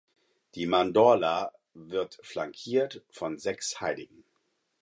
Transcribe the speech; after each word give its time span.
Die 0.55 0.65
Mandorla 0.65 1.51
wird 1.75 2.17
flankiert 2.23 3.03
von 3.11 3.37
sechs 3.37 3.81
Heiligen. 3.81 4.23